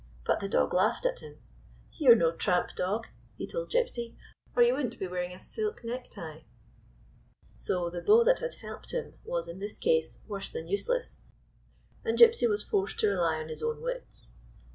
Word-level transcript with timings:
But 0.25 0.39
the 0.39 0.49
dog 0.49 0.73
laughed 0.73 1.05
at 1.05 1.19
him." 1.19 1.37
You 1.99 2.13
're 2.13 2.15
no 2.15 2.31
tramp 2.31 2.69
dog," 2.75 3.09
he 3.37 3.45
told 3.45 3.69
Gypsy, 3.69 4.15
"or 4.55 4.63
you 4.63 4.73
would 4.73 4.87
n't 4.87 4.99
be 4.99 5.07
wearing 5.07 5.31
a 5.31 5.39
silk 5.39 5.83
necktie!" 5.83 6.39
So 7.67 7.91
the 7.91 8.01
bow 8.01 8.23
that 8.23 8.39
had 8.39 8.55
helped 8.67 8.89
him 8.93 9.13
was, 9.23 9.47
in 9.47 9.59
this 9.59 9.77
case, 9.77 10.17
worse 10.27 10.49
than 10.49 10.67
useless, 10.67 11.21
and 12.03 12.17
Gypsy 12.17 12.49
was 12.49 12.63
forced 12.63 12.99
to 13.01 13.09
rely 13.09 13.41
on 13.43 13.49
his 13.49 13.61
own 13.61 13.79
wits. 13.83 14.37